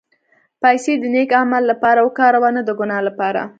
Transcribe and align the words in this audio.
پېسې 0.61 0.93
د 1.01 1.03
نېک 1.13 1.31
عمل 1.39 1.63
لپاره 1.71 1.99
وکاروه، 2.03 2.49
نه 2.57 2.61
د 2.67 2.69
ګناه 2.79 3.01
لپاره. 3.07 3.41